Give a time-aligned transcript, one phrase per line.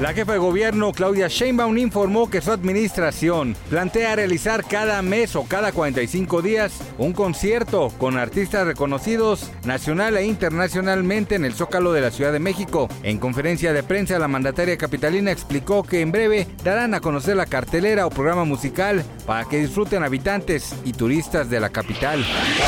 [0.00, 5.42] La jefa de gobierno Claudia Sheinbaum informó que su administración plantea realizar cada mes o
[5.42, 12.00] cada 45 días un concierto con artistas reconocidos nacional e internacionalmente en el Zócalo de
[12.00, 12.88] la Ciudad de México.
[13.02, 17.46] En conferencia de prensa, la mandataria capitalina explicó que en breve darán a conocer la
[17.46, 22.24] cartelera o programa musical para que disfruten habitantes y turistas de la capital.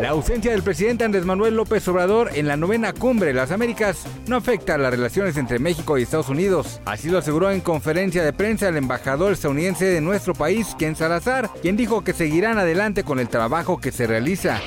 [0.00, 4.06] La ausencia del presidente Andrés Manuel López Obrador en la novena cumbre de las Américas
[4.26, 6.80] no afecta a las relaciones entre México y Estados Unidos.
[6.84, 11.50] Así lo aseguró en conferencia de prensa el embajador estadounidense de nuestro país, Ken Salazar,
[11.60, 14.60] quien dijo que seguirán adelante con el trabajo que se realiza.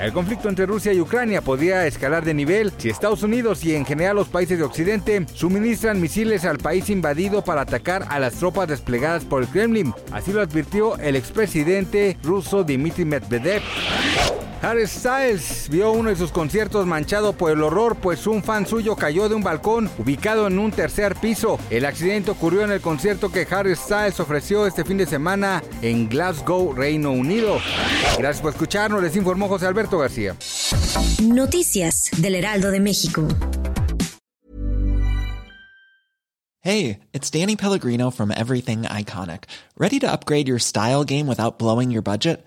[0.00, 3.86] El conflicto entre Rusia y Ucrania podría escalar de nivel si Estados Unidos y en
[3.86, 8.66] general los países de Occidente suministran misiles al país invadido para atacar a las tropas
[8.66, 9.94] desplegadas por el Kremlin.
[10.10, 13.62] Así lo advirtió el expresidente ruso Dmitry Medvedev.
[14.62, 18.94] Harry Styles vio uno de sus conciertos manchado por el horror, pues un fan suyo
[18.94, 21.58] cayó de un balcón ubicado en un tercer piso.
[21.68, 26.08] El accidente ocurrió en el concierto que Harry Styles ofreció este fin de semana en
[26.08, 27.58] Glasgow, Reino Unido.
[28.16, 30.36] Gracias por escucharnos, les informó José Alberto García.
[31.20, 33.26] Noticias del Heraldo de México.
[36.60, 39.46] Hey, it's Danny Pellegrino from Everything Iconic.
[39.76, 42.46] ¿Ready to upgrade your style game without blowing your budget?